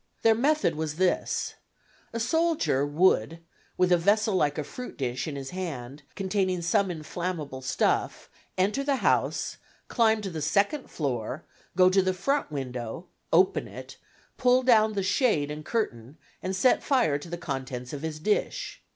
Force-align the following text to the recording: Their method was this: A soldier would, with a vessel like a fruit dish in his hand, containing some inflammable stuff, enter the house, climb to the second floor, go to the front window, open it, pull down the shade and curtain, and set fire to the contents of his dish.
Their 0.23 0.33
method 0.33 0.73
was 0.73 0.95
this: 0.95 1.53
A 2.11 2.19
soldier 2.19 2.83
would, 2.83 3.37
with 3.77 3.91
a 3.91 3.99
vessel 3.99 4.33
like 4.33 4.57
a 4.57 4.63
fruit 4.63 4.97
dish 4.97 5.27
in 5.27 5.35
his 5.35 5.51
hand, 5.51 6.01
containing 6.15 6.63
some 6.63 6.89
inflammable 6.89 7.61
stuff, 7.61 8.27
enter 8.57 8.83
the 8.83 8.95
house, 9.05 9.57
climb 9.89 10.21
to 10.21 10.31
the 10.31 10.41
second 10.41 10.89
floor, 10.89 11.43
go 11.77 11.87
to 11.91 12.01
the 12.01 12.15
front 12.15 12.49
window, 12.51 13.05
open 13.31 13.67
it, 13.67 13.97
pull 14.37 14.63
down 14.63 14.93
the 14.93 15.03
shade 15.03 15.51
and 15.51 15.65
curtain, 15.65 16.17
and 16.41 16.55
set 16.55 16.81
fire 16.81 17.19
to 17.19 17.29
the 17.29 17.37
contents 17.37 17.93
of 17.93 18.01
his 18.01 18.17
dish. 18.19 18.81